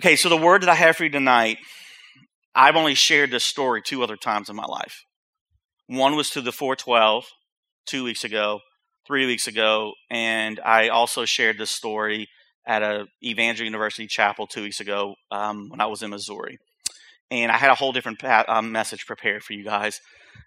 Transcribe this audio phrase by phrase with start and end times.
[0.00, 1.58] Okay, so the word that I have for you tonight,
[2.54, 5.04] I've only shared this story two other times in my life.
[5.88, 7.26] One was to the 412
[7.84, 8.60] two weeks ago,
[9.06, 12.28] three weeks ago, and I also shared this story
[12.66, 16.56] at a Evangel University chapel two weeks ago um, when I was in Missouri.
[17.30, 20.00] And I had a whole different um, message prepared for you guys.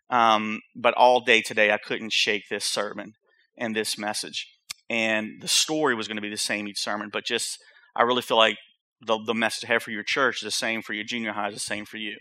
[0.10, 3.14] Um, but all day today, I couldn't shake this sermon
[3.56, 4.48] and this message.
[4.90, 7.60] And the story was going to be the same each sermon, but just
[7.96, 8.58] I really feel like
[9.06, 11.50] the, the message I have for your church is the same for your junior high,
[11.50, 12.18] is the same for you.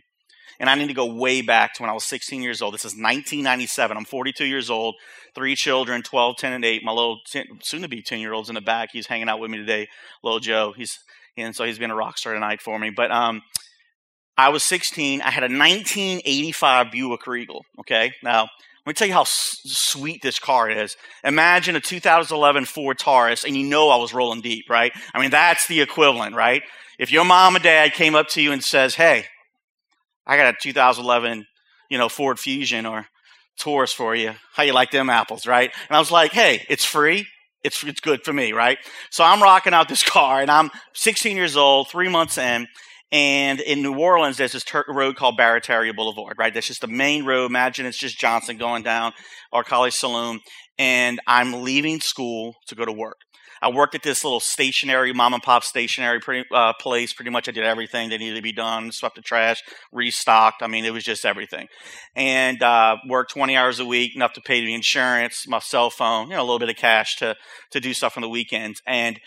[0.60, 2.74] And I need to go way back to when I was 16 years old.
[2.74, 3.96] This is 1997.
[3.96, 4.96] I'm 42 years old,
[5.34, 6.84] three children, 12, 10, and 8.
[6.84, 8.90] My little, 10, soon to be 10 year old's in the back.
[8.92, 9.88] He's hanging out with me today,
[10.22, 10.74] little Joe.
[10.76, 10.98] He's,
[11.36, 12.90] and so he's been a rock star tonight for me.
[12.90, 13.42] But um,
[14.36, 15.22] I was 16.
[15.22, 17.64] I had a 1985 Buick Regal.
[17.80, 18.12] Okay.
[18.22, 18.48] Now,
[18.84, 20.96] let me tell you how s- sweet this car is.
[21.22, 24.92] Imagine a 2011 Ford Taurus, and you know I was rolling deep, right?
[25.14, 26.62] I mean, that's the equivalent, right?
[26.98, 29.26] If your mom or dad came up to you and says, "Hey,
[30.26, 31.46] I got a 2011,
[31.90, 33.06] you know, Ford Fusion or
[33.58, 34.34] Taurus for you.
[34.54, 37.28] How you like them apples, right?" And I was like, "Hey, it's free.
[37.62, 38.78] It's it's good for me, right?"
[39.10, 42.66] So I'm rocking out this car, and I'm 16 years old, three months in,
[43.12, 46.52] and in New Orleans, there's this ter- road called Barataria Boulevard, right?
[46.52, 47.46] That's just the main road.
[47.46, 49.12] Imagine it's just Johnston going down
[49.52, 50.38] or Kaliste Saloom.
[50.78, 53.18] And I'm leaving school to go to work.
[53.60, 57.12] I worked at this little stationary, mom and pop stationary pretty, uh, place.
[57.12, 60.62] Pretty much I did everything that needed to be done, swept the trash, restocked.
[60.62, 61.68] I mean, it was just everything.
[62.16, 66.30] And uh, worked 20 hours a week, enough to pay the insurance, my cell phone,
[66.30, 67.36] you know, a little bit of cash to,
[67.70, 68.82] to do stuff on the weekends.
[68.84, 69.20] And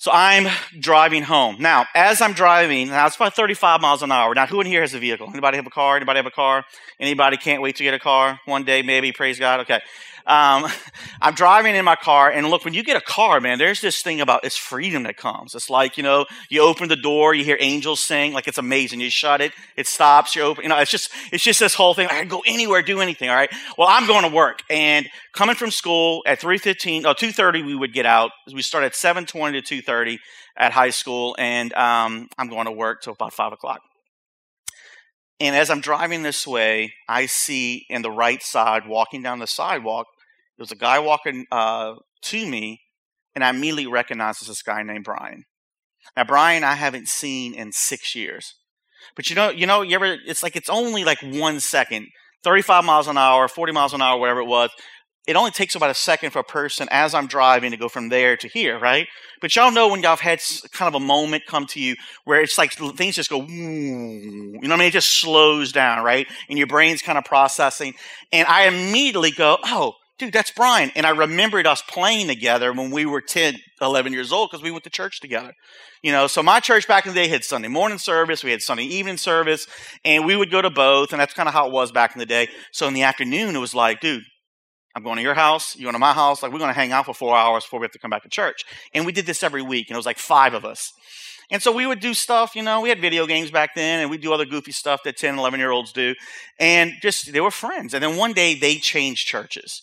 [0.00, 0.48] so I'm
[0.78, 1.56] driving home.
[1.60, 4.34] Now, as I'm driving, now it's about 35 miles an hour.
[4.34, 5.28] Now, who in here has a vehicle?
[5.28, 5.94] Anybody have a car?
[5.96, 6.64] Anybody have a car?
[6.98, 9.12] Anybody can't wait to get a car one day, maybe?
[9.12, 9.60] Praise God.
[9.60, 9.82] Okay.
[10.26, 10.66] Um,
[11.22, 14.02] I'm driving in my car, and look, when you get a car, man, there's this
[14.02, 15.54] thing about it's freedom that comes.
[15.54, 19.00] It's like, you know, you open the door, you hear angels sing, like it's amazing.
[19.00, 21.94] You shut it, it stops, you open, you know, it's just, it's just this whole
[21.94, 22.06] thing.
[22.06, 23.50] I can go anywhere, do anything, all right?
[23.76, 27.92] Well, I'm going to work, and coming from school at 3.15, oh, 2.30 we would
[27.92, 28.30] get out.
[28.52, 30.18] We start at 7.20 to 2.30
[30.56, 33.82] at high school, and um, I'm going to work till about 5 o'clock.
[35.40, 39.46] And as I'm driving this way, I see in the right side, walking down the
[39.46, 40.06] sidewalk,
[40.58, 42.82] there's a guy walking uh, to me,
[43.34, 45.44] and I immediately recognize this guy named Brian.
[46.16, 48.54] Now, Brian, I haven't seen in six years.
[49.16, 50.18] But you know, you know, you ever?
[50.26, 52.08] It's like it's only like one second,
[52.44, 54.70] 35 miles an hour, 40 miles an hour, whatever it was
[55.30, 58.08] it only takes about a second for a person as I'm driving to go from
[58.08, 59.06] there to here, right?
[59.40, 60.40] But y'all know when y'all have had
[60.72, 64.58] kind of a moment come to you where it's like things just go, you know
[64.58, 64.88] what I mean?
[64.88, 66.26] It just slows down, right?
[66.48, 67.94] And your brain's kind of processing.
[68.32, 70.90] And I immediately go, oh, dude, that's Brian.
[70.96, 74.72] And I remembered us playing together when we were 10, 11 years old because we
[74.72, 75.52] went to church together.
[76.02, 78.62] You know, so my church back in the day had Sunday morning service, we had
[78.62, 79.68] Sunday evening service,
[80.04, 81.12] and we would go to both.
[81.12, 82.48] And that's kind of how it was back in the day.
[82.72, 84.24] So in the afternoon, it was like, dude,
[84.94, 86.42] I'm going to your house, you're going to my house.
[86.42, 88.24] Like, we're going to hang out for four hours before we have to come back
[88.24, 88.64] to church.
[88.92, 90.92] And we did this every week, and it was like five of us.
[91.50, 94.10] And so we would do stuff, you know, we had video games back then, and
[94.10, 96.14] we'd do other goofy stuff that 10, 11 year olds do.
[96.58, 97.92] And just, they were friends.
[97.92, 99.82] And then one day they changed churches.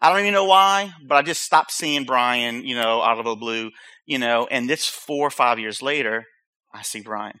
[0.00, 3.24] I don't even know why, but I just stopped seeing Brian, you know, out of
[3.24, 3.70] the blue,
[4.06, 6.24] you know, and this four or five years later,
[6.74, 7.38] I see Brian.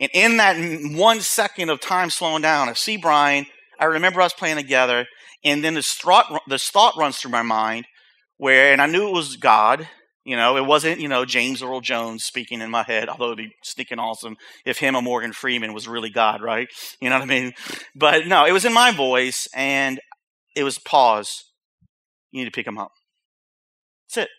[0.00, 0.56] And in that
[0.96, 3.46] one second of time slowing down, I see Brian.
[3.78, 5.06] I remember us playing together,
[5.44, 7.86] and then this thought, this thought runs through my mind
[8.38, 9.88] where, and I knew it was God.
[10.24, 13.36] You know, it wasn't, you know, James Earl Jones speaking in my head, although it'd
[13.36, 16.68] be sneaking awesome if him or Morgan Freeman was really God, right?
[16.98, 17.52] You know what I mean?
[17.94, 20.00] But no, it was in my voice and
[20.56, 21.44] it was pause.
[22.32, 22.92] You need to pick him up.
[24.08, 24.30] That's it.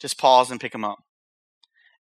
[0.00, 0.98] Just pause and pick him up.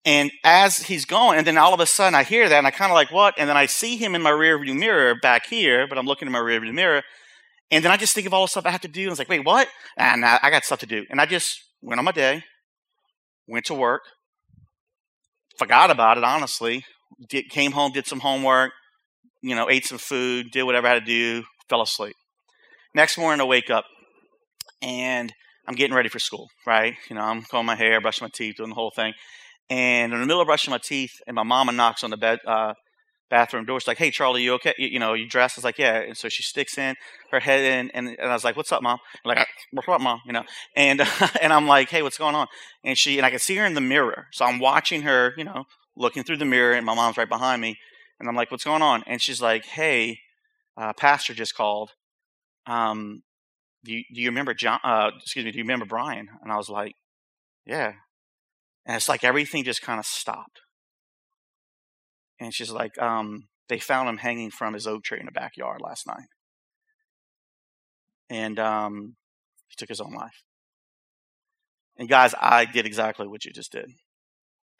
[0.04, 2.70] And as he's going, and then all of a sudden I hear that and I
[2.70, 3.34] kind of like, what?
[3.38, 6.32] And then I see him in my rearview mirror back here, but I'm looking in
[6.32, 7.02] my rearview mirror
[7.70, 9.02] and then I just think of all the stuff I have to do.
[9.02, 9.68] And I was like, wait, what?
[9.96, 11.04] And I, I got stuff to do.
[11.10, 12.42] And I just went on my day,
[13.46, 14.02] went to work,
[15.58, 16.84] forgot about it, honestly.
[17.28, 18.72] Did, came home, did some homework,
[19.42, 22.16] you know, ate some food, did whatever I had to do, fell asleep.
[22.94, 23.84] Next morning, I wake up
[24.82, 25.32] and
[25.68, 26.94] I'm getting ready for school, right?
[27.08, 29.12] You know, I'm combing my hair, brushing my teeth, doing the whole thing.
[29.68, 32.40] And in the middle of brushing my teeth, and my mama knocks on the bed,
[32.46, 32.74] uh,
[33.30, 33.80] bathroom door.
[33.80, 34.74] She's like, "Hey, Charlie, you okay?
[34.76, 36.96] You, you know, you dressed?" I was like, "Yeah." And so she sticks in
[37.30, 40.00] her head in, and, and I was like, "What's up, mom?" I'm like, "What's up,
[40.00, 40.44] mom?" You know,
[40.76, 41.00] and
[41.40, 42.48] and I'm like, "Hey, what's going on?"
[42.84, 45.44] And she and I can see her in the mirror, so I'm watching her, you
[45.44, 45.64] know,
[45.96, 47.76] looking through the mirror, and my mom's right behind me,
[48.18, 50.18] and I'm like, "What's going on?" And she's like, "Hey,
[50.76, 51.92] uh, pastor just called.
[52.66, 53.22] Um,
[53.84, 54.80] do you, do you remember John?
[54.84, 56.94] Uh, excuse me, do you remember Brian?" And I was like,
[57.64, 57.92] "Yeah."
[58.86, 60.60] And it's like everything just kind of stopped.
[62.40, 65.80] And she's like, um, they found him hanging from his oak tree in the backyard
[65.80, 66.26] last night.
[68.30, 69.16] And um,
[69.68, 70.42] he took his own life.
[71.98, 73.90] And guys, I did exactly what you just did.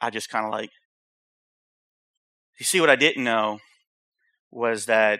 [0.01, 0.71] I just kind of like,
[2.59, 3.59] you see, what I didn't know
[4.49, 5.19] was that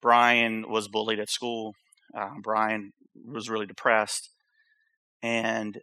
[0.00, 1.74] Brian was bullied at school.
[2.16, 2.92] Uh, Brian
[3.26, 4.30] was really depressed.
[5.22, 5.78] And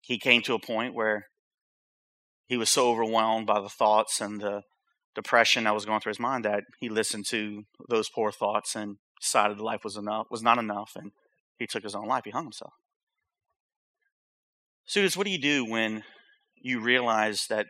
[0.00, 1.26] he came to a point where
[2.46, 4.62] he was so overwhelmed by the thoughts and the
[5.14, 8.96] depression that was going through his mind that he listened to those poor thoughts and
[9.20, 11.12] decided life was enough was not enough and
[11.58, 12.22] he took his own life.
[12.24, 12.72] He hung himself.
[14.84, 16.02] Students what do you do when
[16.56, 17.66] you realize that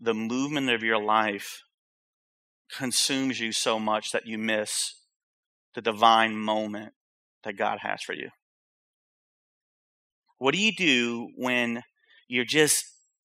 [0.00, 1.62] the movement of your life
[2.74, 4.94] consumes you so much that you miss
[5.74, 6.92] the divine moment
[7.44, 8.30] that god has for you?
[10.38, 11.82] What do you do when
[12.28, 12.84] you're just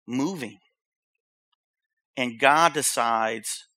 [0.06, 0.58] moving
[2.18, 3.68] and God decides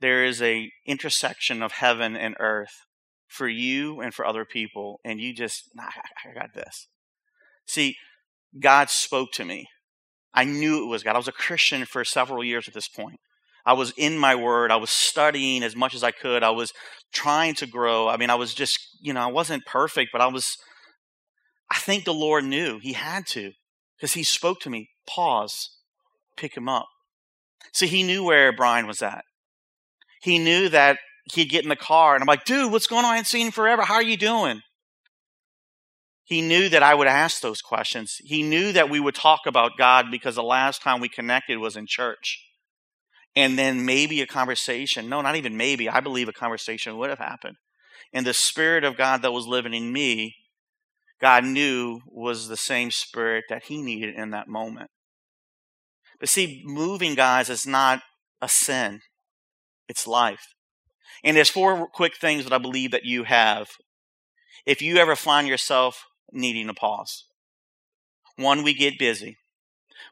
[0.00, 2.84] there is a intersection of heaven and earth
[3.26, 6.88] for you and for other people and you just nah, I got this.
[7.66, 7.96] See,
[8.60, 9.66] God spoke to me.
[10.34, 11.14] I knew it was God.
[11.14, 13.18] I was a Christian for several years at this point.
[13.64, 14.70] I was in my word.
[14.70, 16.42] I was studying as much as I could.
[16.42, 16.70] I was
[17.14, 18.08] trying to grow.
[18.08, 20.58] I mean, I was just, you know, I wasn't perfect, but I was
[21.70, 23.52] I think the Lord knew he had to
[23.96, 24.90] because he spoke to me.
[25.08, 25.70] Pause,
[26.36, 26.88] pick him up.
[27.72, 29.24] See, he knew where Brian was at.
[30.22, 30.98] He knew that
[31.32, 33.12] he'd get in the car and I'm like, dude, what's going on?
[33.12, 33.82] I haven't seen him forever.
[33.82, 34.60] How are you doing?
[36.24, 38.16] He knew that I would ask those questions.
[38.24, 41.76] He knew that we would talk about God because the last time we connected was
[41.76, 42.40] in church.
[43.36, 47.18] And then maybe a conversation, no, not even maybe, I believe a conversation would have
[47.18, 47.56] happened.
[48.12, 50.36] And the Spirit of God that was living in me,
[51.20, 54.90] God knew was the same Spirit that He needed in that moment.
[56.20, 58.00] But see, moving, guys, is not
[58.40, 59.00] a sin,
[59.88, 60.54] it's life.
[61.22, 63.68] And there's four quick things that I believe that you have
[64.66, 67.24] if you ever find yourself needing a pause.
[68.36, 69.38] One, we get busy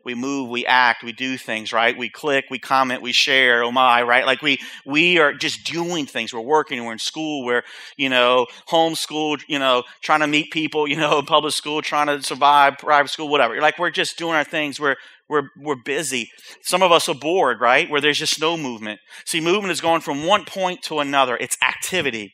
[0.05, 1.97] we move, we act, we do things, right?
[1.97, 4.27] We click, we comment, we share, oh my, right?
[4.27, 6.33] Like we, we are just doing things.
[6.33, 7.63] We're working, we're in school, we're,
[7.97, 12.23] you know, homeschooled, you know, trying to meet people, you know, public school, trying to
[12.23, 13.61] survive, private school, whatever.
[13.61, 14.81] Like we're just doing our things.
[14.81, 14.97] We're,
[15.29, 16.29] we're, we're busy.
[16.63, 17.89] Some of us are bored, right?
[17.89, 19.01] Where there's just no movement.
[19.25, 21.37] See, movement is going from one point to another.
[21.37, 22.33] It's activity.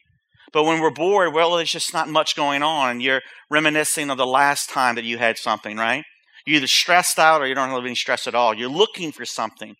[0.53, 3.01] But when we're bored, well, there's just not much going on.
[3.01, 3.21] You're
[3.51, 6.05] reminiscing of the last time that you had something, right?
[6.47, 8.55] You're either stressed out or you don't have any stress at all.
[8.55, 9.75] You're looking for something.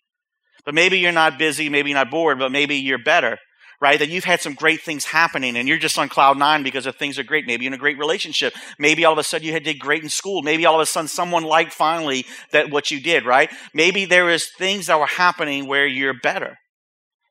[0.65, 3.37] But maybe you're not busy, maybe you're not bored, but maybe you're better,
[3.81, 3.99] right?
[3.99, 6.95] That you've had some great things happening and you're just on cloud nine because of
[6.95, 7.47] things are great.
[7.47, 8.53] Maybe in a great relationship.
[8.77, 10.41] Maybe all of a sudden you had did great in school.
[10.41, 13.49] Maybe all of a sudden someone liked finally that what you did, right?
[13.73, 16.57] Maybe there is things that were happening where you're better.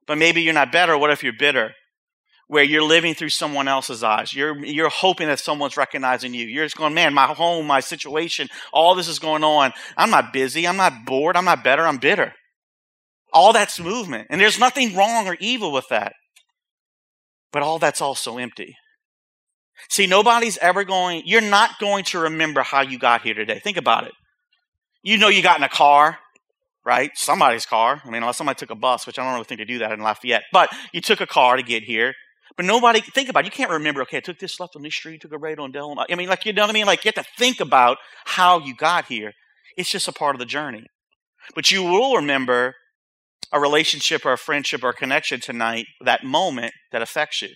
[0.07, 0.97] But maybe you're not better.
[0.97, 1.73] What if you're bitter?
[2.49, 4.35] where you're living through someone else's eyes.
[4.35, 6.47] You're, you're hoping that someone's recognizing you.
[6.47, 9.73] You're just going, man, my home, my situation, all this is going on.
[9.97, 10.67] I'm not busy.
[10.67, 11.37] I'm not bored.
[11.37, 11.87] I'm not better.
[11.87, 12.33] I'm bitter.
[13.35, 14.29] All that's movement.
[14.31, 16.15] And there's nothing wrong or evil with that.
[17.53, 18.77] But all that's also empty.
[19.89, 23.61] See, nobody's ever going, you're not going to remember how you got here today.
[23.61, 24.13] Think about it.
[25.03, 26.19] You know you got in a car,
[26.85, 27.11] right?
[27.15, 28.03] Somebody's car.
[28.05, 29.93] I mean, unless somebody took a bus, which I don't really think they do that
[29.93, 30.43] in Lafayette.
[30.53, 32.15] But you took a car to get here.
[32.57, 33.47] But nobody, think about it.
[33.47, 35.71] You can't remember, okay, I took this left on this street, took a right on
[35.71, 36.05] Delano.
[36.11, 36.87] I mean, like, you know what I mean?
[36.87, 39.33] Like, you have to think about how you got here.
[39.77, 40.87] It's just a part of the journey.
[41.55, 42.75] But you will remember
[43.53, 47.51] a relationship or a friendship or a connection tonight, that moment that affects you.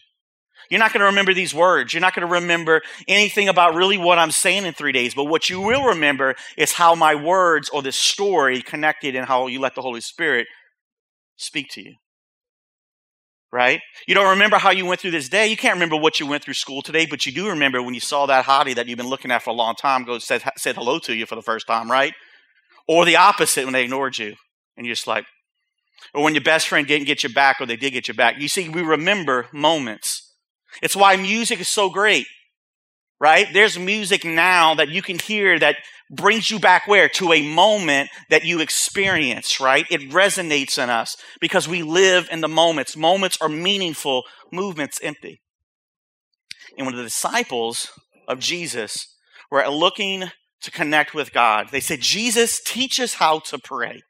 [0.70, 1.92] You're not going to remember these words.
[1.92, 5.14] You're not going to remember anything about really what I'm saying in three days.
[5.14, 9.48] But what you will remember is how my words or this story connected and how
[9.48, 10.46] you let the Holy Spirit
[11.36, 11.94] speak to you
[13.52, 13.80] right?
[14.08, 15.46] You don't remember how you went through this day.
[15.46, 18.00] You can't remember what you went through school today, but you do remember when you
[18.00, 20.74] saw that hottie that you've been looking at for a long time go said, said
[20.74, 22.14] hello to you for the first time, right?
[22.88, 24.34] Or the opposite when they ignored you
[24.76, 25.26] and you're just like,
[26.14, 28.38] or when your best friend didn't get you back or they did get you back.
[28.38, 30.34] You see, we remember moments.
[30.82, 32.26] It's why music is so great,
[33.20, 33.46] right?
[33.52, 35.76] There's music now that you can hear that
[36.10, 37.08] brings you back where?
[37.08, 39.86] To a moment that you experience, right?
[39.90, 42.96] It resonates in us because we live in the moments.
[42.96, 45.40] Moments are meaningful, movements empty.
[46.76, 47.90] And when the disciples
[48.28, 49.16] of Jesus
[49.50, 50.30] were looking
[50.62, 54.02] to connect with God, they said, Jesus, teach us how to pray.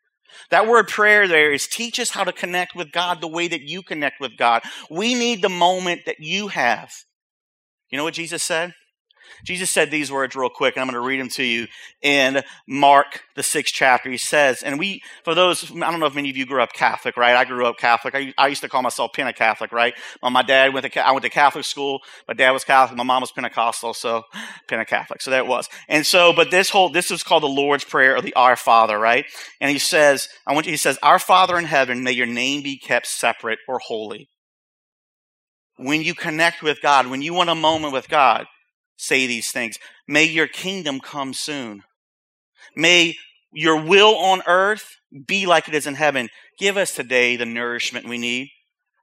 [0.50, 3.62] That word prayer there is teach us how to connect with God the way that
[3.62, 4.62] you connect with God.
[4.90, 6.92] We need the moment that you have.
[7.90, 8.74] You know what Jesus said?
[9.44, 11.66] Jesus said these words real quick, and I'm going to read them to you
[12.00, 14.10] in Mark, the sixth chapter.
[14.10, 16.72] He says, and we, for those, I don't know if many of you grew up
[16.72, 17.36] Catholic, right?
[17.36, 18.14] I grew up Catholic.
[18.14, 19.94] I, I used to call myself Pentacatholic, right?
[20.22, 22.00] my dad went to, I went to Catholic school.
[22.28, 22.96] My dad was Catholic.
[22.96, 24.24] My mom was Pentecostal, so
[24.68, 25.20] Pentacatholic.
[25.20, 25.68] So that was.
[25.88, 28.98] And so, but this whole, this is called the Lord's Prayer or the Our Father,
[28.98, 29.26] right?
[29.60, 32.62] And he says, I want you, he says, Our Father in heaven, may your name
[32.62, 34.28] be kept separate or holy
[35.76, 38.46] when you connect with God, when you want a moment with God,
[39.02, 39.78] say these things.
[40.06, 41.82] May your kingdom come soon.
[42.76, 43.16] May
[43.52, 46.28] your will on earth be like it is in heaven.
[46.58, 48.50] Give us today the nourishment we need.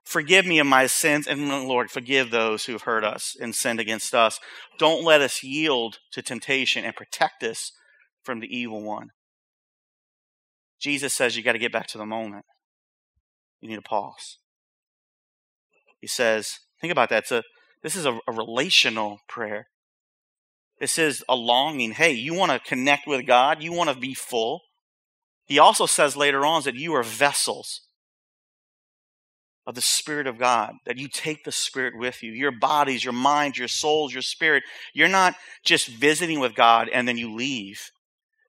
[0.04, 3.78] Forgive me of my sins, and Lord, forgive those who have hurt us and sinned
[3.78, 4.40] against us.
[4.78, 7.70] Don't let us yield to temptation and protect us
[8.24, 9.10] from the evil one.
[10.80, 12.46] Jesus says you got to get back to the moment.
[13.60, 14.38] You need to pause.
[16.00, 17.30] He says, think about that.
[17.30, 17.42] A,
[17.82, 19.66] this is a, a relational prayer.
[20.80, 21.92] This is a longing.
[21.92, 23.62] Hey, you want to connect with God?
[23.62, 24.62] You want to be full?
[25.44, 27.82] He also says later on that you are vessels
[29.66, 32.32] of the Spirit of God, that you take the Spirit with you.
[32.32, 34.62] Your bodies, your minds, your souls, your spirit.
[34.94, 35.34] You're not
[35.64, 37.90] just visiting with God and then you leave.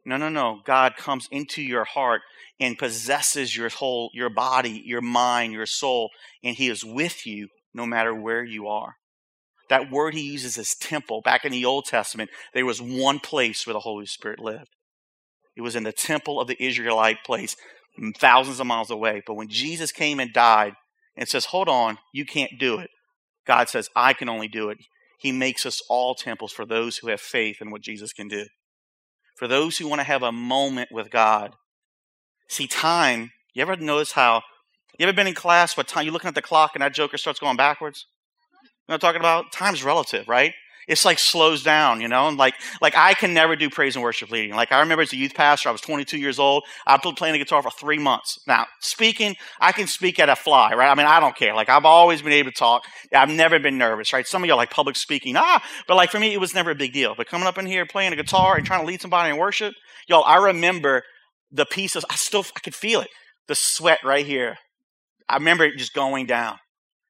[0.05, 0.61] No, no, no.
[0.65, 2.21] God comes into your heart
[2.59, 6.09] and possesses your whole, your body, your mind, your soul,
[6.43, 8.95] and He is with you no matter where you are.
[9.71, 11.21] That word he uses is temple.
[11.21, 14.75] Back in the Old Testament, there was one place where the Holy Spirit lived.
[15.55, 17.55] It was in the temple of the Israelite place,
[17.97, 19.23] mm, thousands of miles away.
[19.25, 20.73] But when Jesus came and died
[21.15, 22.89] and says, Hold on, you can't do it,
[23.47, 24.79] God says, I can only do it.
[25.21, 28.47] He makes us all temples for those who have faith in what Jesus can do.
[29.37, 31.55] For those who want to have a moment with God.
[32.49, 34.41] See, time, you ever notice how
[34.99, 37.17] you ever been in class what time you're looking at the clock and that joker
[37.17, 38.05] starts going backwards?
[38.93, 39.51] I'm talking about?
[39.51, 40.53] Time's relative, right?
[40.87, 44.03] It's like slows down, you know, and like like I can never do praise and
[44.03, 44.55] worship leading.
[44.55, 46.63] Like I remember as a youth pastor, I was 22 years old.
[46.87, 48.39] I've been playing the guitar for three months.
[48.47, 50.89] Now speaking, I can speak at a fly, right?
[50.89, 51.53] I mean, I don't care.
[51.53, 52.83] Like I've always been able to talk.
[53.13, 54.27] I've never been nervous, right?
[54.27, 56.75] Some of y'all like public speaking, ah, but like for me, it was never a
[56.75, 57.13] big deal.
[57.15, 59.75] But coming up in here playing a guitar and trying to lead somebody in worship,
[60.07, 61.03] y'all, I remember
[61.51, 62.03] the pieces.
[62.09, 63.09] I still I could feel it,
[63.47, 64.57] the sweat right here
[65.31, 66.57] I remember it just going down.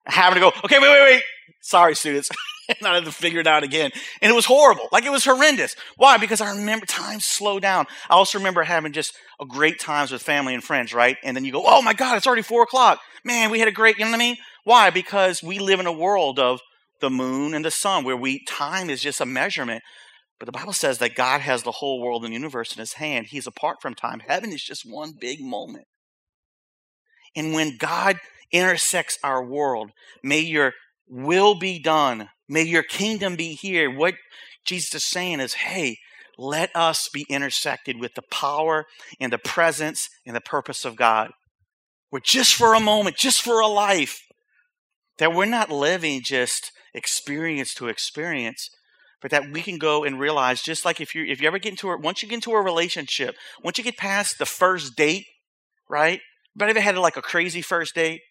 [0.06, 1.24] Having to go, okay, wait, wait, wait.
[1.62, 2.30] Sorry, students.
[2.80, 3.92] and I had to figure it out again.
[4.22, 4.88] And it was horrible.
[4.92, 5.76] Like it was horrendous.
[5.98, 6.18] Why?
[6.18, 7.86] Because I remember time slowed down.
[8.10, 11.18] I also remember having just a great times with family and friends, right?
[11.24, 13.00] And then you go, oh my God, it's already four o'clock.
[13.24, 14.38] Man, we had a great, you know what I mean?
[14.64, 14.90] Why?
[14.90, 16.62] Because we live in a world of
[17.00, 19.84] the moon and the sun where we, time is just a measurement.
[20.40, 23.28] But the Bible says that God has the whole world and universe in his hand.
[23.28, 24.22] He's apart from time.
[24.28, 25.86] Heaven is just one big moment.
[27.36, 28.18] And when God
[28.52, 29.92] intersects our world,
[30.24, 30.74] may your
[31.08, 32.30] will be done.
[32.48, 33.90] May your kingdom be here.
[33.90, 34.16] What
[34.66, 35.98] Jesus is saying is, hey,
[36.38, 38.86] let us be intersected with the power
[39.20, 41.32] and the presence and the purpose of God.
[42.12, 44.22] We're just for a moment, just for a life,
[45.18, 48.70] that we're not living just experience to experience,
[49.22, 51.72] but that we can go and realize, just like if you if you ever get
[51.72, 55.26] into a once you get into a relationship, once you get past the first date,
[55.90, 56.20] right?
[56.56, 58.22] But ever had like a crazy first date?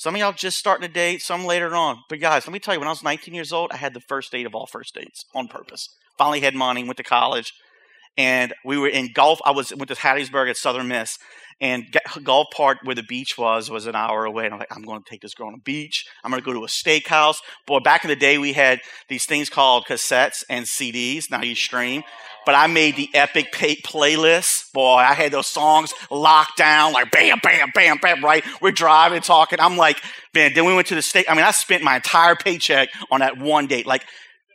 [0.00, 2.04] Some of y'all just starting a date, some later on.
[2.08, 4.00] But guys, let me tell you, when I was 19 years old, I had the
[4.00, 5.94] first date of all first dates on purpose.
[6.16, 7.52] Finally had money, went to college,
[8.16, 9.40] and we were in golf.
[9.44, 11.18] I was went to Hattiesburg at Southern Miss,
[11.60, 14.46] and Gulfport where the beach was was an hour away.
[14.46, 16.06] And I'm like, I'm going to take this girl on the beach.
[16.24, 17.36] I'm going to go to a steakhouse.
[17.66, 21.30] Boy, back in the day, we had these things called cassettes and CDs.
[21.30, 22.02] Now you stream.
[22.46, 24.72] But I made the epic pay- playlist.
[24.72, 28.42] Boy, I had those songs locked down, like bam, bam, bam, bam, right?
[28.62, 29.60] We're driving, talking.
[29.60, 30.02] I'm like,
[30.34, 31.26] man, then we went to the state.
[31.28, 33.86] I mean, I spent my entire paycheck on that one date.
[33.86, 34.06] Like,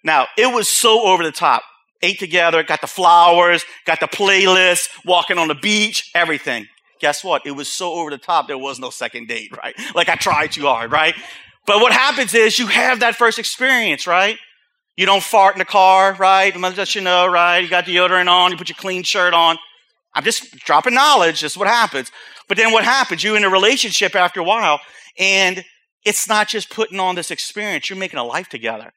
[0.04, 1.62] now, it was so over the top.
[2.02, 6.68] Ate together, got the flowers, got the playlist, walking on the beach, everything.
[7.00, 7.46] Guess what?
[7.46, 9.75] It was so over the top, there was no second date, right?
[9.94, 11.16] Like I tried too hard, right?
[11.66, 14.38] But what happens is you have that first experience, right?
[14.98, 16.54] You don't fart in the car, right?
[16.56, 17.60] I'm let you know, right?
[17.60, 19.58] You got deodorant on, you put your clean shirt on.
[20.14, 22.12] I'm just dropping knowledge, that's what happens.
[22.48, 23.24] But then what happens?
[23.24, 24.80] You're in a relationship after a while,
[25.20, 25.66] and
[26.06, 28.94] it's not just putting on this experience, you're making a life together,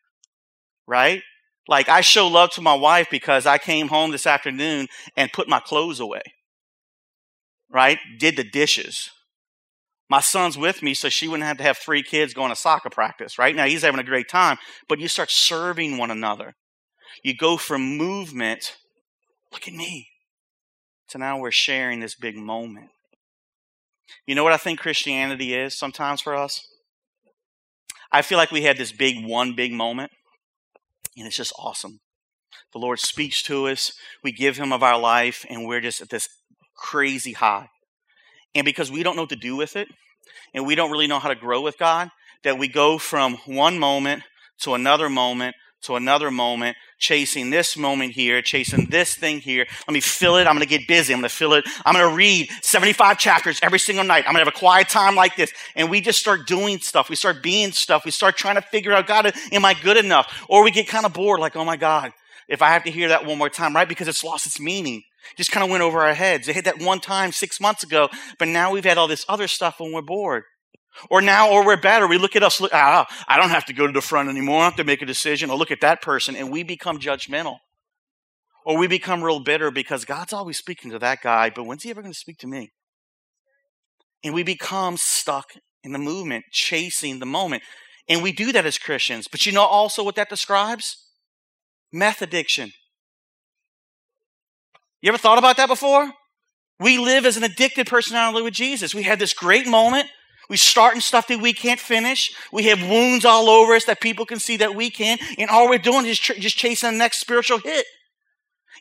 [0.87, 1.23] right?
[1.69, 5.49] Like I show love to my wife because I came home this afternoon and put
[5.49, 6.23] my clothes away,
[7.71, 7.99] right?
[8.19, 9.11] Did the dishes,
[10.09, 12.89] my son's with me so she wouldn't have to have three kids going to soccer
[12.89, 13.55] practice, right?
[13.55, 14.57] Now he's having a great time,
[14.89, 16.55] but you start serving one another.
[17.23, 18.77] You go from movement,
[19.53, 20.09] look at me,
[21.11, 22.89] to now we're sharing this big moment.
[24.27, 26.67] You know what I think Christianity is sometimes for us?
[28.11, 30.11] I feel like we had this big one big moment,
[31.19, 32.01] and it's just awesome.
[32.73, 33.93] The Lord speaks to us.
[34.23, 36.29] We give Him of our life, and we're just at this
[36.77, 37.69] crazy high.
[38.55, 39.89] And because we don't know what to do with it,
[40.55, 42.11] and we don't really know how to grow with God,
[42.45, 44.23] that we go from one moment
[44.61, 49.66] to another moment to another moment, chasing this moment here, chasing this thing here.
[49.87, 50.47] Let me fill it.
[50.47, 51.12] I'm going to get busy.
[51.12, 51.64] I'm going to fill it.
[51.85, 54.25] I'm going to read 75 chapters every single night.
[54.26, 55.52] I'm going to have a quiet time like this.
[55.76, 57.08] And we just start doing stuff.
[57.08, 58.04] We start being stuff.
[58.04, 60.44] We start trying to figure out, God, am I good enough?
[60.49, 62.12] Or we get kind of bored, like, oh my God,
[62.49, 63.88] if I have to hear that one more time, right?
[63.88, 65.02] Because it's lost its meaning.
[65.37, 66.47] Just kind of went over our heads.
[66.47, 68.08] They hit that one time six months ago,
[68.38, 70.44] but now we've had all this other stuff and we're bored.
[71.11, 72.07] Or now, or we're better.
[72.07, 74.59] We look at us, look, ah, I don't have to go to the front anymore.
[74.59, 75.50] I don't have to make a decision.
[75.50, 77.59] Or look at that person, and we become judgmental.
[78.64, 81.90] Or we become real bitter because God's always speaking to that guy, but when's he
[81.90, 82.71] ever going to speak to me?
[84.25, 85.47] And we become stuck
[85.83, 87.62] in the movement, chasing the moment.
[88.09, 89.28] And we do that as Christians.
[89.28, 90.97] But you know also what that describes?
[91.93, 92.73] Meth addiction.
[95.00, 96.11] You ever thought about that before?
[96.81, 98.95] We live as an addicted personality with Jesus.
[98.95, 100.09] We had this great moment.
[100.49, 102.35] We start in stuff that we can't finish.
[102.52, 105.19] We have wounds all over us that people can see that we can.
[105.37, 107.85] And all we're doing is just chasing the next spiritual hit.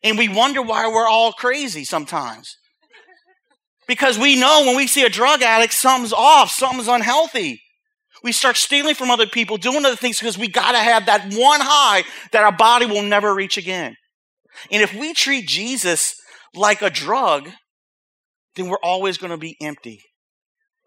[0.04, 2.56] And we wonder why we're all crazy sometimes.
[3.88, 7.62] Because we know when we see a drug addict, something's off, something's unhealthy.
[8.24, 11.34] We start stealing from other people, doing other things because we got to have that
[11.34, 13.96] one high that our body will never reach again.
[14.72, 16.16] And if we treat Jesus
[16.56, 17.50] like a drug,
[18.56, 20.02] then we're always going to be empty.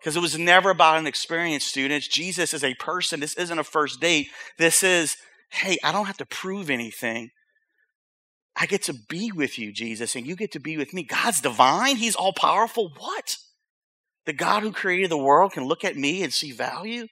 [0.01, 2.09] Because it was never about an experience, students.
[2.09, 3.21] Jesus is a person.
[3.21, 4.29] This isn't a first date.
[4.57, 5.17] This is,
[5.51, 7.31] hey, I don't have to prove anything.
[8.57, 11.03] I get to be with you, Jesus, and you get to be with me.
[11.03, 11.97] God's divine.
[11.97, 12.93] He's all powerful.
[12.97, 13.37] What?
[14.27, 17.07] The God who created the world can look at me and see value,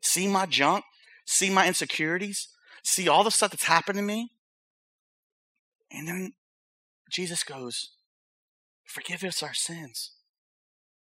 [0.00, 0.84] see my junk,
[1.26, 2.48] see my insecurities,
[2.82, 4.30] see all the stuff that's happened to me.
[5.90, 6.32] And then
[7.10, 7.90] Jesus goes,
[8.84, 10.12] Forgive us our sins.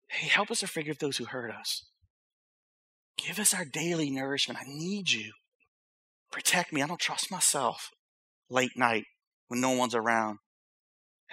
[0.09, 1.85] Hey, help us to forgive those who hurt us.
[3.17, 4.61] Give us our daily nourishment.
[4.61, 5.33] I need you.
[6.31, 6.83] Protect me.
[6.83, 7.91] I don't trust myself
[8.51, 9.05] late night
[9.49, 10.39] when no one's around.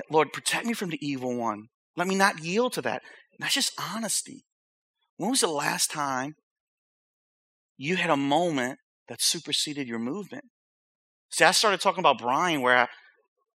[0.10, 1.68] Lord, protect me from the evil one.
[1.98, 3.02] Let me not yield to that.
[3.40, 4.46] That's just honesty.
[5.18, 6.36] When was the last time
[7.78, 10.46] you had a moment that superseded your movement?
[11.32, 12.88] See, I started talking about Brian where I,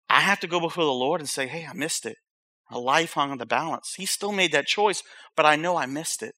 [0.08, 2.16] I have to go before the Lord and say, hey, I missed it.
[2.70, 3.94] A life hung on the balance.
[3.96, 5.02] He still made that choice,
[5.36, 6.34] but I know I missed it.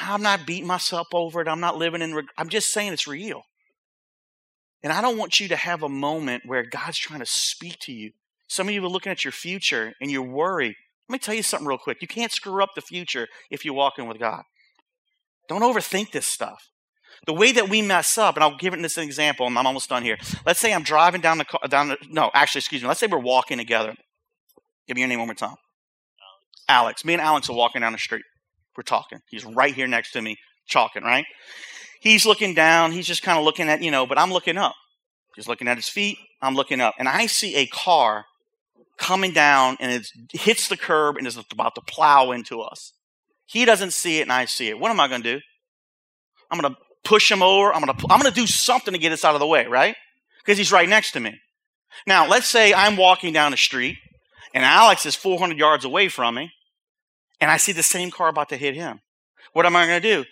[0.00, 1.48] I'm not beating myself over it.
[1.48, 3.42] I'm not living in, reg- I'm just saying it's real.
[4.82, 7.92] And I don't want you to have a moment where God's trying to speak to
[7.92, 8.12] you.
[8.48, 10.76] Some of you are looking at your future and you're worried.
[11.08, 11.98] Let me tell you something real quick.
[12.00, 14.42] You can't screw up the future if you walk in with God.
[15.48, 16.70] Don't overthink this stuff.
[17.26, 19.66] The way that we mess up, and I'll give it this an example, and I'm
[19.66, 20.18] almost done here.
[20.44, 22.88] Let's say I'm driving down the car, down the, no, actually, excuse me.
[22.88, 23.94] Let's say we're walking together.
[24.86, 25.56] Give me your name one more time.
[26.68, 27.04] Alex.
[27.04, 28.24] Me and Alex are walking down the street.
[28.76, 29.20] We're talking.
[29.30, 31.24] He's right here next to me, chalking, right?
[32.00, 32.92] He's looking down.
[32.92, 34.74] He's just kind of looking at, you know, but I'm looking up.
[35.34, 36.18] He's looking at his feet.
[36.42, 36.94] I'm looking up.
[36.98, 38.26] And I see a car
[38.98, 42.92] coming down and it hits the curb and is about to plow into us.
[43.46, 44.78] He doesn't see it and I see it.
[44.78, 45.40] What am I going to do?
[46.50, 47.72] I'm going to push him over.
[47.72, 49.66] I'm going to, I'm going to do something to get us out of the way,
[49.66, 49.94] right?
[50.44, 51.38] Because he's right next to me.
[52.06, 53.96] Now, let's say I'm walking down the street
[54.56, 56.50] and Alex is 400 yards away from me,
[57.42, 59.00] and I see the same car about to hit him.
[59.52, 60.24] What am I going to do?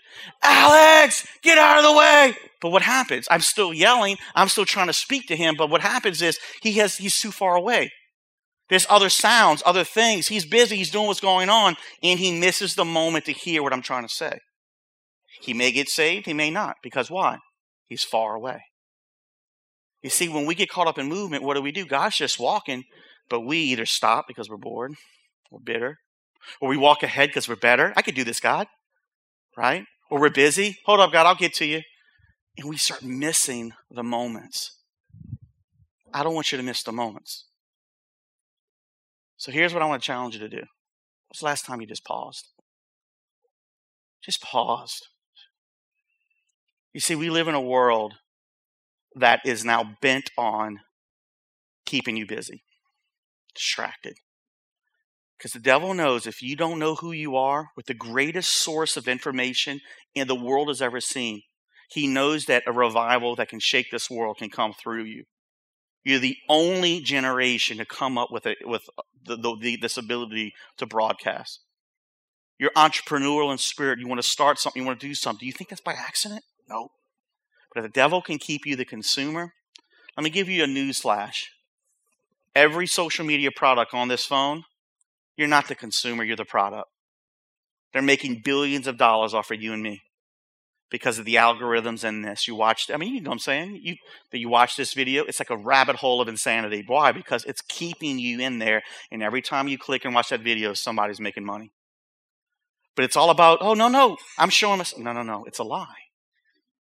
[0.42, 2.34] Alex, get out of the way.
[2.62, 3.28] But what happens?
[3.30, 4.16] I'm still yelling.
[4.34, 5.56] I'm still trying to speak to him.
[5.58, 7.92] But what happens is he has, he's too far away.
[8.70, 10.28] There's other sounds, other things.
[10.28, 10.76] He's busy.
[10.76, 11.76] He's doing what's going on.
[12.02, 14.38] And he misses the moment to hear what I'm trying to say.
[15.42, 16.24] He may get saved.
[16.24, 16.76] He may not.
[16.82, 17.40] Because why?
[17.88, 18.62] He's far away.
[20.02, 21.84] You see, when we get caught up in movement, what do we do?
[21.84, 22.84] God's just walking.
[23.28, 24.94] But we either stop because we're bored,
[25.50, 25.98] or bitter,
[26.60, 27.92] or we walk ahead because we're better.
[27.96, 28.66] I could do this, God,
[29.56, 29.84] right?
[30.10, 30.78] Or we're busy.
[30.84, 31.82] Hold up, God, I'll get to you.
[32.58, 34.78] And we start missing the moments.
[36.12, 37.46] I don't want you to miss the moments.
[39.36, 40.62] So here's what I want to challenge you to do.
[41.28, 42.46] What's the last time you just paused?
[44.22, 45.08] Just paused.
[46.92, 48.14] You see, we live in a world
[49.16, 50.80] that is now bent on
[51.84, 52.63] keeping you busy
[53.54, 54.18] distracted.
[55.36, 58.96] Because the devil knows if you don't know who you are with the greatest source
[58.96, 59.80] of information
[60.14, 61.42] in the world has ever seen,
[61.90, 65.24] he knows that a revival that can shake this world can come through you.
[66.04, 70.52] You're the only generation to come up with, a, with uh, the, the, this ability
[70.78, 71.60] to broadcast.
[72.58, 73.98] You're entrepreneurial in spirit.
[73.98, 75.40] You want to start something, you want to do something.
[75.40, 76.44] Do you think that's by accident?
[76.68, 76.88] No.
[77.74, 79.52] But if the devil can keep you the consumer,
[80.16, 81.50] Let me give you a news flash.
[82.54, 84.64] Every social media product on this phone,
[85.36, 86.88] you're not the consumer, you're the product.
[87.92, 90.02] They're making billions of dollars off of you and me
[90.90, 92.46] because of the algorithms in this.
[92.46, 93.80] You watch, I mean, you know what I'm saying?
[93.82, 93.96] You,
[94.30, 96.84] that you watch this video, it's like a rabbit hole of insanity.
[96.86, 97.12] Why?
[97.12, 100.72] Because it's keeping you in there, and every time you click and watch that video,
[100.74, 101.72] somebody's making money.
[102.96, 104.96] But it's all about, oh, no, no, I'm showing us.
[104.96, 105.86] No, no, no, it's a lie.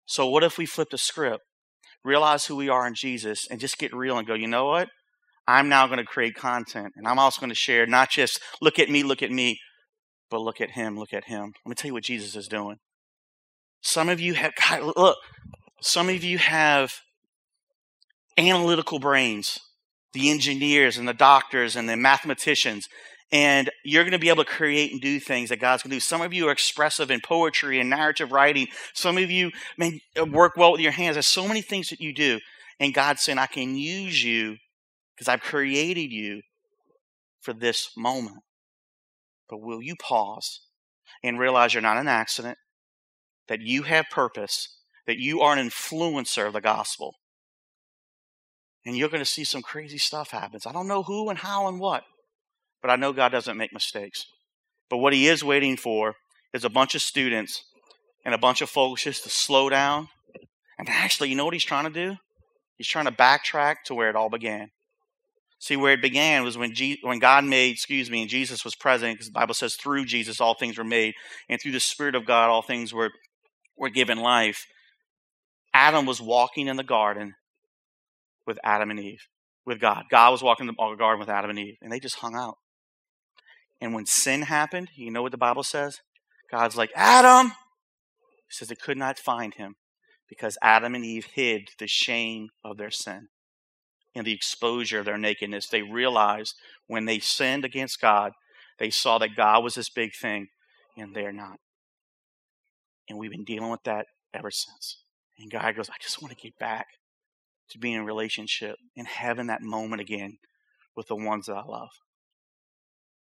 [0.05, 1.43] So what if we flip the script,
[2.03, 4.89] realize who we are in Jesus, and just get real and go, you know what?
[5.47, 8.79] I'm now going to create content, and I'm also going to share not just look
[8.79, 9.59] at me, look at me,
[10.29, 11.53] but look at him, look at him.
[11.65, 12.77] Let me tell you what Jesus is doing.
[13.81, 15.17] Some of you have, God, look,
[15.81, 16.93] some of you have
[18.37, 19.59] analytical brains,
[20.13, 22.87] the engineers and the doctors and the mathematicians,
[23.31, 25.95] and you're going to be able to create and do things that God's going to
[25.95, 26.01] do.
[26.01, 28.67] Some of you are expressive in poetry and narrative writing.
[28.93, 31.15] Some of you may work well with your hands.
[31.15, 32.39] There's so many things that you do.
[32.79, 34.57] And God's saying, I can use you
[35.21, 36.41] because I've created you
[37.41, 38.39] for this moment.
[39.47, 40.61] But will you pause
[41.23, 42.57] and realize you're not an accident,
[43.47, 47.13] that you have purpose, that you are an influencer of the gospel?
[48.83, 50.65] And you're going to see some crazy stuff happens.
[50.65, 52.01] I don't know who and how and what,
[52.81, 54.25] but I know God doesn't make mistakes.
[54.89, 56.15] But what He is waiting for
[56.51, 57.63] is a bunch of students
[58.25, 60.07] and a bunch of folks just to slow down.
[60.79, 62.15] And actually, you know what He's trying to do?
[62.79, 64.71] He's trying to backtrack to where it all began.
[65.61, 68.73] See, where it began was when, Je- when God made, excuse me, and Jesus was
[68.73, 71.13] present, because the Bible says through Jesus all things were made,
[71.47, 73.11] and through the Spirit of God all things were,
[73.77, 74.65] were given life.
[75.71, 77.35] Adam was walking in the garden
[78.47, 79.27] with Adam and Eve,
[79.63, 80.05] with God.
[80.09, 82.55] God was walking in the garden with Adam and Eve, and they just hung out.
[83.79, 85.99] And when sin happened, you know what the Bible says?
[86.49, 87.49] God's like, Adam!
[87.49, 87.53] He
[88.49, 89.75] says they could not find him
[90.27, 93.27] because Adam and Eve hid the shame of their sin
[94.15, 95.67] and the exposure of their nakedness.
[95.67, 96.55] They realized
[96.87, 98.33] when they sinned against God,
[98.79, 100.47] they saw that God was this big thing,
[100.97, 101.57] and they're not.
[103.09, 105.03] And we've been dealing with that ever since.
[105.39, 106.87] And God goes, I just want to get back
[107.69, 110.37] to being in relationship and having that moment again
[110.95, 111.89] with the ones that I love.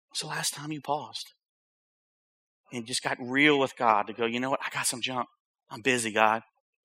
[0.09, 1.33] When's the last time you paused
[2.72, 4.61] and just got real with God to go, you know what?
[4.64, 5.27] I got some junk.
[5.70, 6.42] I'm busy, God.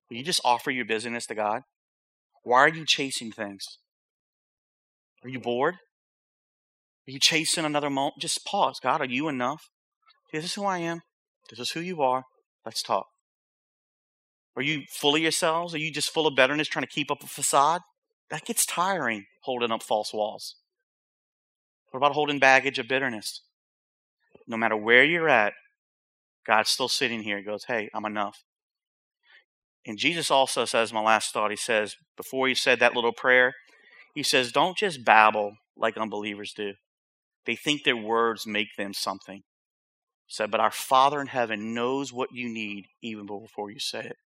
[0.10, 1.62] Will you just offer your busyness to God?
[2.44, 3.78] Why are you chasing things?
[5.24, 5.76] Are you bored?
[7.08, 8.16] Are you chasing another moment?
[8.20, 8.80] Just pause.
[8.82, 9.70] God, are you enough?
[10.32, 11.02] This is who I am.
[11.50, 12.24] This is who you are.
[12.66, 13.08] Let's talk.
[14.56, 15.74] Are you full of yourselves?
[15.74, 17.82] Are you just full of bitterness trying to keep up a facade?
[18.30, 20.56] That gets tiring, holding up false walls.
[21.90, 23.42] What about holding baggage of bitterness?
[24.48, 25.54] No matter where you're at,
[26.46, 27.38] God's still sitting here.
[27.38, 28.44] He goes, Hey, I'm enough.
[29.86, 33.56] And Jesus also says, my last thought, he says, before you said that little prayer,
[34.14, 36.74] he says, Don't just babble like unbelievers do.
[37.46, 39.38] They think their words make them something.
[39.38, 44.02] He said, But our Father in heaven knows what you need even before you say
[44.02, 44.18] it.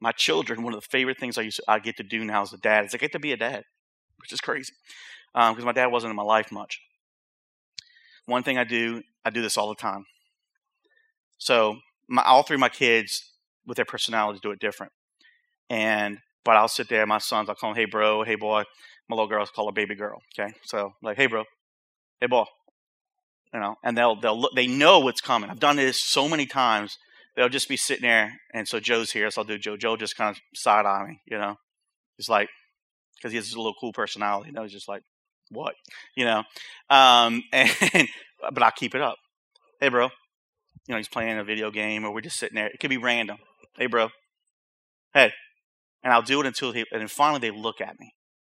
[0.00, 2.42] My children, one of the favorite things I used to, I get to do now
[2.42, 3.64] as a dad is I get to be a dad,
[4.18, 4.72] which is crazy
[5.32, 6.80] because um, my dad wasn't in my life much.
[8.26, 10.04] One thing I do, I do this all the time.
[11.38, 11.76] So
[12.08, 13.32] my, all three of my kids,
[13.66, 14.92] with their personalities, do it different.
[15.68, 18.62] And but I'll sit there, my sons, I'll call them, hey, bro, hey, boy.
[19.08, 20.22] My little girls call her baby girl.
[20.38, 20.54] Okay.
[20.64, 21.42] So, like, hey, bro,
[22.20, 22.44] hey, boy.
[23.52, 25.50] You know, and they'll, they'll look, they know what's coming.
[25.50, 26.98] I've done this so many times.
[27.34, 28.32] They'll just be sitting there.
[28.54, 29.30] And so Joe's here.
[29.30, 29.76] So I'll do Joe.
[29.76, 31.56] Joe just kind of side eye me, you know,
[32.16, 32.48] he's like,
[33.16, 34.50] because he has a little cool personality.
[34.50, 35.02] You know, he's just like,
[35.50, 35.74] what?
[36.16, 36.44] You know,
[36.90, 38.08] um, and,
[38.52, 39.16] but I'll keep it up.
[39.80, 40.10] Hey, bro.
[40.86, 42.68] You know, he's playing a video game or we're just sitting there.
[42.68, 43.38] It could be random.
[43.76, 44.10] Hey, bro.
[45.12, 45.32] Hey,
[46.02, 48.12] and I'll do it until he, and then finally they look at me,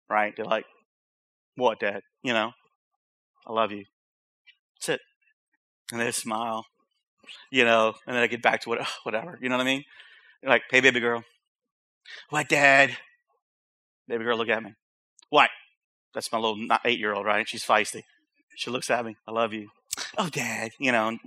[0.09, 0.35] right?
[0.37, 0.65] They're like,
[1.57, 2.03] "What, Dad?
[2.23, 2.53] You know,
[3.47, 3.85] I love you."
[4.77, 5.01] That's it.
[5.93, 6.67] And they smile,
[7.51, 9.39] you know, and then I get back to what, whatever.
[9.41, 9.85] You know what I mean?
[10.43, 11.23] They're like, "Hey, baby girl,
[12.31, 12.97] what, Dad?"
[14.09, 14.73] Baby girl, look at me.
[15.31, 15.51] What?
[16.15, 17.49] That's my little eight-year-old, right?
[17.49, 18.03] She's feisty.
[18.57, 19.17] She looks at me.
[19.27, 19.69] I love you.
[20.17, 21.19] Oh, Dad, you know.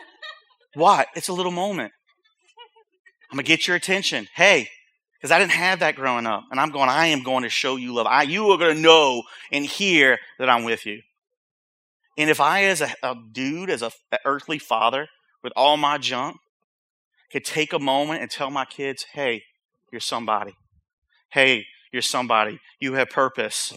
[0.74, 1.08] what?
[1.14, 1.92] It's a little moment.
[3.30, 4.28] I'm gonna get your attention.
[4.34, 4.68] Hey,
[5.24, 6.44] because I didn't have that growing up.
[6.50, 8.06] And I'm going, I am going to show you love.
[8.06, 11.00] I, you are going to know and hear that I'm with you.
[12.18, 15.08] And if I, as a, a dude, as a, an earthly father
[15.42, 16.36] with all my junk,
[17.32, 19.44] could take a moment and tell my kids, hey,
[19.90, 20.52] you're somebody.
[21.30, 22.60] Hey, you're somebody.
[22.78, 23.74] You have purpose.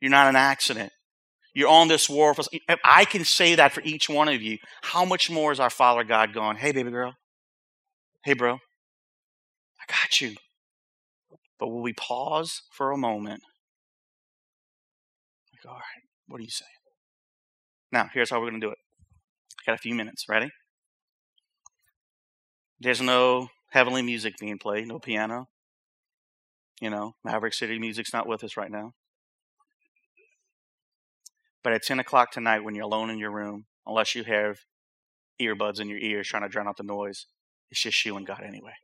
[0.00, 0.92] You're not an accident.
[1.52, 5.32] You're on this if I can say that for each one of you, how much
[5.32, 7.16] more is our Father God going, hey, baby girl?
[8.22, 8.52] Hey, bro.
[8.54, 10.36] I got you.
[11.58, 13.42] But will we pause for a moment?
[15.52, 16.68] Like, all right, what are you saying?
[17.92, 18.78] Now, here's how we're going to do it.
[19.60, 20.26] I got a few minutes.
[20.28, 20.50] Ready?
[22.78, 25.46] There's no heavenly music being played, no piano.
[26.80, 28.92] You know, Maverick City music's not with us right now.
[31.64, 34.58] But at 10 o'clock tonight, when you're alone in your room, unless you have
[35.40, 37.26] earbuds in your ears trying to drown out the noise,
[37.70, 38.74] it's just you and God anyway.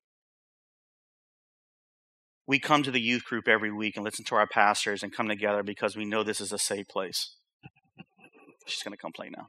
[2.46, 5.28] We come to the youth group every week and listen to our pastors and come
[5.28, 7.36] together because we know this is a safe place.
[8.66, 9.48] She's going to complain now.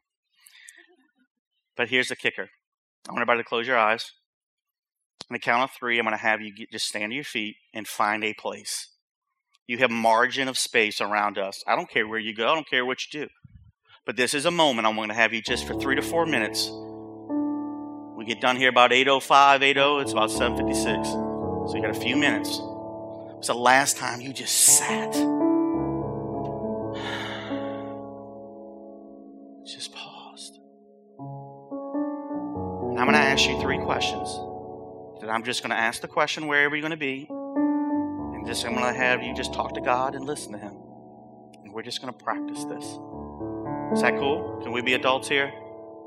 [1.75, 2.49] But here's the kicker
[3.07, 4.11] I want everybody to close your eyes.
[5.29, 7.23] On the count of three, I'm going to have you get, just stand to your
[7.23, 8.89] feet and find a place.
[9.67, 11.63] You have margin of space around us.
[11.65, 12.49] I don't care where you go.
[12.49, 13.27] I don't care what you do.
[14.05, 16.25] But this is a moment I'm going to have you just for three to four
[16.25, 16.69] minutes.
[18.17, 20.01] We get done here about 8.05, 8.0.
[20.01, 21.69] It's about 7.56.
[21.69, 22.59] So you got a few minutes.
[23.43, 25.11] It's the last time you just sat.
[29.65, 30.61] Just paused.
[32.89, 34.29] And I'm going to ask you three questions
[35.19, 37.27] that I'm just going to ask the question wherever you're going to be.
[37.29, 40.77] And just I'm going to have you just talk to God and listen to Him.
[41.65, 42.85] And we're just going to practice this.
[42.85, 44.61] Is that cool?
[44.63, 45.51] Can we be adults here?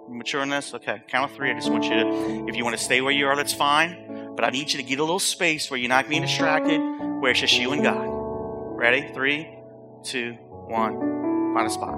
[0.09, 0.73] Mature in this?
[0.73, 1.51] Okay, count of three.
[1.51, 4.33] I just want you to, if you want to stay where you are, that's fine.
[4.37, 6.81] But I need you to get a little space where you're not being distracted,
[7.27, 8.07] where it's just you and God.
[8.79, 9.11] Ready?
[9.13, 9.59] Three,
[10.05, 10.35] two,
[10.69, 10.93] one.
[11.55, 11.95] Find a spot.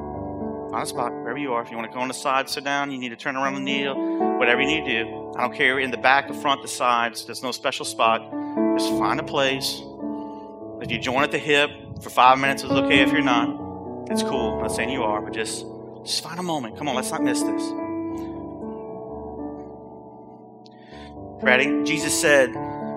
[0.71, 1.63] Find a spot wherever you are.
[1.63, 2.91] If you want to go on the side, sit down.
[2.91, 3.95] You need to turn around and kneel.
[4.39, 5.35] Whatever you need to do.
[5.37, 7.27] I don't care in the back, the front, the sides.
[7.27, 8.23] There's no special spot.
[8.79, 9.83] Just find a place.
[10.81, 13.01] If you join at the hip for five minutes, it's okay.
[13.01, 14.55] If you're not, it's cool.
[14.55, 15.67] I'm not saying you are, but just
[16.07, 16.79] just find a moment.
[16.79, 17.63] Come on, let's not miss this.
[21.43, 21.85] Ready?
[21.85, 22.51] Jesus said,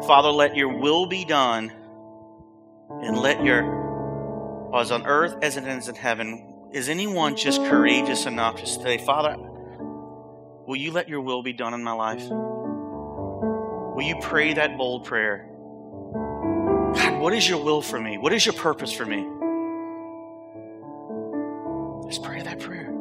[0.07, 1.73] Father, let your will be done,
[3.01, 6.69] and let your, as on earth as it is in heaven.
[6.71, 11.73] Is anyone just courageous enough to say, Father, will you let your will be done
[11.73, 12.23] in my life?
[12.29, 15.47] Will you pray that bold prayer?
[16.93, 18.17] God, what is your will for me?
[18.17, 19.27] What is your purpose for me?
[22.07, 22.93] Just pray that prayer.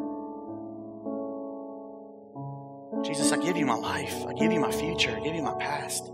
[3.03, 4.15] Jesus, I give you my life.
[4.27, 5.17] I give you my future.
[5.17, 6.11] I give you my past.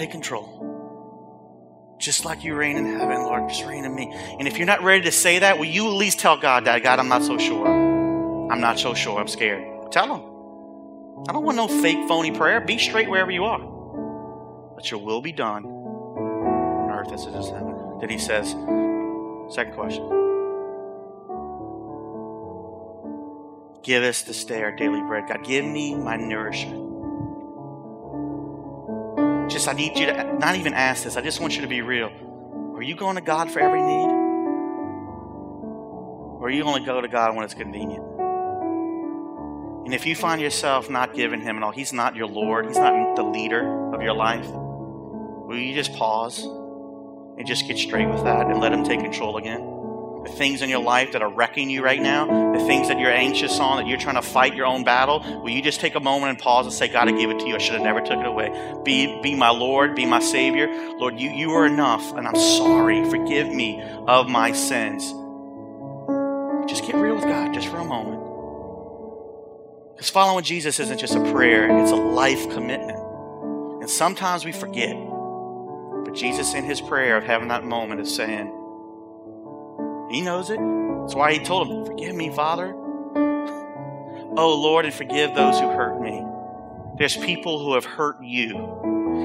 [0.00, 1.94] Take control.
[1.98, 4.10] Just like you reign in heaven, Lord, just reign in me.
[4.38, 6.82] And if you're not ready to say that, will you at least tell God that,
[6.82, 7.66] God, I'm not so sure.
[8.50, 9.20] I'm not so sure.
[9.20, 9.92] I'm scared.
[9.92, 10.22] Tell him.
[11.28, 12.62] I don't want no fake, phony prayer.
[12.62, 13.60] Be straight wherever you are.
[14.74, 17.98] Let your will be done on earth as it is in heaven.
[18.00, 18.52] Then he says,
[19.54, 20.08] second question.
[23.82, 25.24] Give us this day our daily bread.
[25.28, 26.79] God, give me my nourishment.
[29.70, 31.16] I need you to not even ask this.
[31.16, 32.10] I just want you to be real.
[32.74, 34.08] Are you going to God for every need?
[36.40, 38.04] Or are you only go to God when it's convenient?
[39.84, 42.78] And if you find yourself not giving Him at all, He's not your Lord, He's
[42.78, 48.24] not the leader of your life, will you just pause and just get straight with
[48.24, 49.60] that and let Him take control again?
[50.24, 53.10] The things in your life that are wrecking you right now, the things that you're
[53.10, 56.00] anxious on, that you're trying to fight your own battle, will you just take a
[56.00, 57.54] moment and pause and say, God, I give it to you.
[57.54, 58.50] I should have never took it away.
[58.84, 60.68] Be, be my Lord, be my Savior.
[60.98, 63.08] Lord, you, you are enough, and I'm sorry.
[63.08, 65.14] Forgive me of my sins.
[66.70, 68.20] Just get real with God just for a moment.
[69.94, 72.98] Because following Jesus isn't just a prayer, it's a life commitment.
[73.80, 74.94] And sometimes we forget.
[76.04, 78.59] But Jesus, in his prayer of having that moment, is saying,
[80.10, 80.58] he knows it.
[80.58, 82.74] That's why he told him, Forgive me, Father.
[84.36, 86.24] Oh, Lord, and forgive those who hurt me.
[86.96, 88.56] There's people who have hurt you,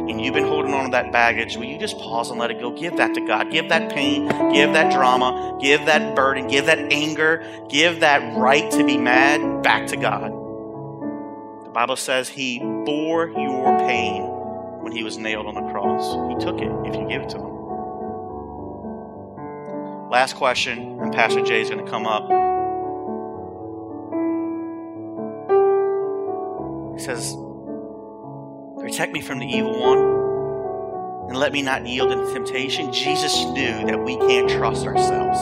[0.09, 1.57] and you've been holding on to that baggage.
[1.57, 2.71] Will you just pause and let it go?
[2.71, 3.51] Give that to God.
[3.51, 8.69] Give that pain, give that drama, give that burden, give that anger, give that right
[8.71, 10.31] to be mad back to God.
[11.65, 14.23] The Bible says He bore your pain
[14.81, 16.13] when He was nailed on the cross.
[16.29, 17.54] He took it if you give it to Him.
[20.09, 22.23] Last question, and Pastor Jay is going to come up.
[26.97, 27.35] He says,
[28.79, 30.15] Protect me from the evil one
[31.27, 32.93] and let me not yield to temptation.
[32.93, 35.39] Jesus knew that we can't trust ourselves.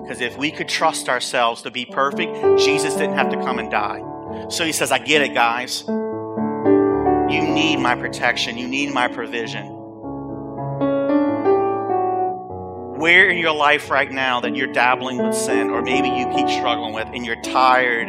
[0.00, 3.70] Because if we could trust ourselves to be perfect, Jesus didn't have to come and
[3.70, 4.02] die.
[4.48, 5.84] So he says, I get it, guys.
[5.86, 9.73] You need my protection, you need my provision.
[13.04, 16.48] Where in your life right now that you're dabbling with sin, or maybe you keep
[16.48, 18.08] struggling with, and you're tired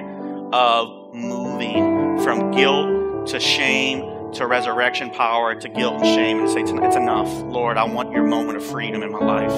[0.53, 6.61] of moving from guilt to shame to resurrection power, to guilt and shame, and say,
[6.61, 7.27] It's enough.
[7.43, 9.51] Lord, I want your moment of freedom in my life.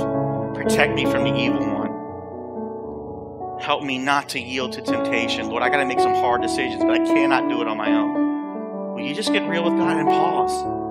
[0.55, 3.59] Protect me from the evil one.
[3.61, 5.49] Help me not to yield to temptation.
[5.49, 7.91] Lord, I got to make some hard decisions, but I cannot do it on my
[7.91, 8.95] own.
[8.95, 10.86] Will you just get real with God and pause?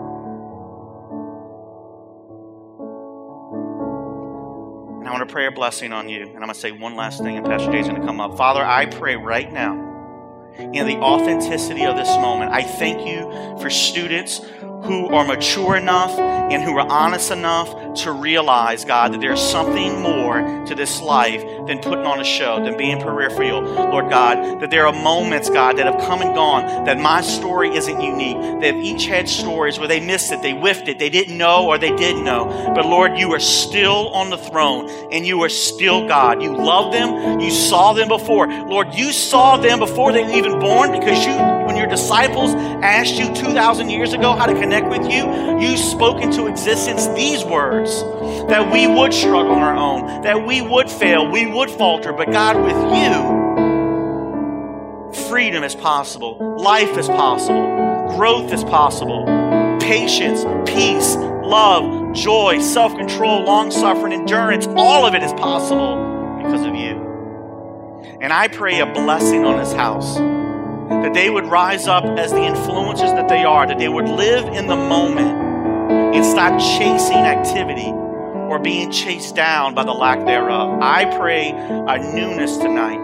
[5.26, 6.20] Want to pray a blessing on you.
[6.20, 8.36] And I'm going to say one last thing, and Pastor Jay's going to come up.
[8.36, 9.74] Father, I pray right now
[10.56, 12.52] in the authenticity of this moment.
[12.52, 13.24] I thank you
[13.60, 14.38] for students
[14.84, 20.00] who are mature enough and who are honest enough to realize, God, that there's something
[20.00, 23.62] more to this life than putting on a show, than being peripheral.
[23.62, 27.74] Lord God, that there are moments, God, that have come and gone, that my story
[27.74, 28.60] isn't unique.
[28.60, 31.78] They've each had stories where they missed it, they whiffed it, they didn't know or
[31.78, 32.72] they did know.
[32.74, 36.42] But Lord, you are still on the throne and you are still God.
[36.42, 38.46] You love them, you saw them before.
[38.46, 41.34] Lord, you saw them before they were even born because you,
[41.66, 46.20] when your disciples asked you 2,000 years ago how to connect with you, you spoke
[46.20, 48.02] into existence these words
[48.48, 52.12] that we would struggle on our own, that we would fail, we would falter.
[52.12, 52.74] But God, with
[55.14, 59.24] you, freedom is possible, life is possible, growth is possible,
[59.80, 65.94] patience, peace, love, joy, self control, long suffering, endurance, all of it is possible
[66.42, 66.96] because of you.
[68.20, 70.18] And I pray a blessing on this house
[70.88, 74.46] that they would rise up as the influencers that they are, that they would live
[74.54, 75.36] in the moment
[76.14, 80.78] and stop chasing activity or being chased down by the lack thereof.
[80.80, 83.00] I pray a newness tonight.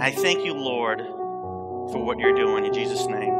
[0.00, 3.32] I thank you, Lord, for what you're doing in Jesus' name.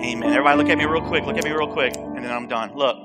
[0.00, 0.30] Amen.
[0.30, 1.24] Everybody, look at me real quick.
[1.24, 2.72] Look at me real quick, and then I'm done.
[2.74, 2.96] Look,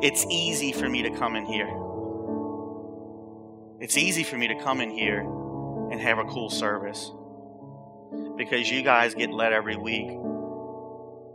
[0.00, 1.68] it's easy for me to come in here.
[3.80, 7.12] It's easy for me to come in here and have a cool service
[8.36, 10.08] because you guys get led every week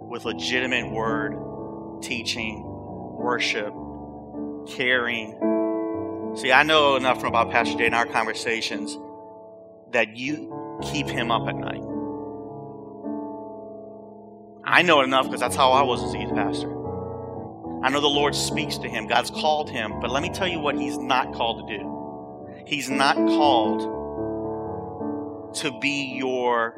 [0.01, 3.73] with legitimate word, teaching, worship,
[4.67, 5.31] caring.
[6.35, 8.97] See, I know enough from about Pastor Jay in our conversations
[9.91, 11.83] that you keep him up at night.
[14.65, 16.69] I know enough because that's how I was as a youth pastor.
[17.83, 19.07] I know the Lord speaks to him.
[19.07, 20.01] God's called him.
[20.01, 22.02] But let me tell you what he's not called to do.
[22.65, 23.81] He's not called
[25.57, 26.75] to be your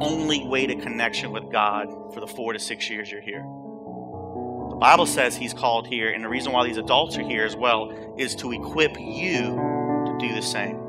[0.00, 3.42] only way to connection with God for the four to six years you're here.
[4.70, 7.56] The Bible says He's called here, and the reason why these adults are here as
[7.56, 9.40] well is to equip you
[10.06, 10.80] to do the same.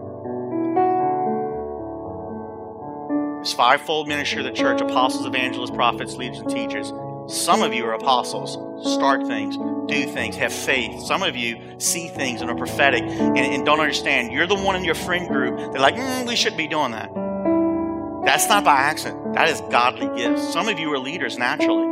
[3.35, 6.91] There's fivefold ministry of the church apostles, evangelists, prophets, leaders, and teachers.
[7.27, 8.53] Some of you are apostles.
[8.93, 9.57] Start things,
[9.88, 11.01] do things, have faith.
[11.01, 14.31] Some of you see things and are prophetic and, and don't understand.
[14.31, 17.11] You're the one in your friend group They're like, mm, we shouldn't be doing that.
[18.25, 19.33] That's not by accident.
[19.33, 20.51] That is godly gifts.
[20.51, 21.85] Some of you are leaders naturally.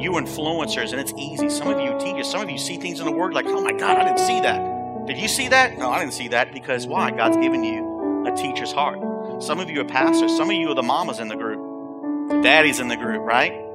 [0.00, 1.48] You influencers, and it's easy.
[1.48, 3.72] Some of you teachers, some of you see things in the Word like, oh my
[3.72, 5.06] God, I didn't see that.
[5.06, 5.78] Did you see that?
[5.78, 7.10] No, I didn't see that because why?
[7.10, 8.98] God's given you a teacher's heart.
[9.42, 10.36] Some of you are pastors.
[10.36, 13.65] Some of you are the mamas in the group, the daddies in the group, right?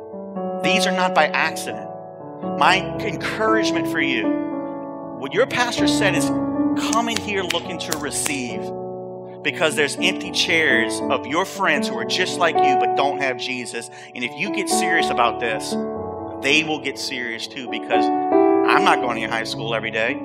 [0.64, 1.90] These are not by accident.
[2.60, 4.28] My encouragement for you,
[5.18, 6.26] what your pastor said is
[6.90, 8.62] come in here looking to receive
[9.44, 13.38] because there's empty chairs of your friends who are just like you but don't have
[13.38, 13.90] Jesus.
[14.14, 15.72] And if you get serious about this,
[16.44, 20.22] they will get serious too because I'm not going to high school every day.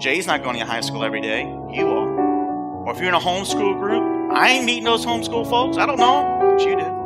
[0.00, 1.42] Jay's not going to high school every day.
[1.42, 2.84] You are.
[2.86, 5.76] Or if you're in a homeschool group, I ain't meeting those homeschool folks.
[5.76, 7.03] I don't know, but you do.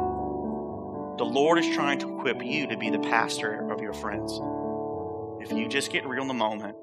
[1.18, 4.40] The Lord is trying to equip you to be the pastor of your friends.
[5.42, 6.76] If you just get real in the moment,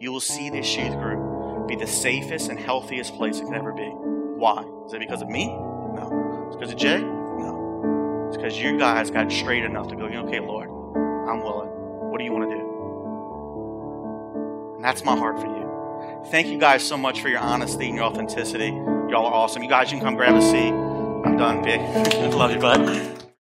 [0.00, 3.74] you will see this youth group be the safest and healthiest place it can ever
[3.74, 3.86] be.
[3.86, 4.64] Why?
[4.86, 5.48] Is it because of me?
[5.48, 6.46] No.
[6.46, 7.02] It's because of Jay?
[7.02, 8.26] No.
[8.28, 10.70] It's because you guys got straight enough to go, okay, Lord,
[11.28, 11.68] I'm willing.
[12.10, 12.62] What do you want to do?
[14.76, 16.24] And that's my heart for you.
[16.30, 18.68] Thank you guys so much for your honesty and your authenticity.
[18.68, 19.62] Y'all are awesome.
[19.62, 20.72] You guys, you can come grab a seat.
[20.72, 21.80] I'm done, big.
[22.32, 23.23] Love you, bud.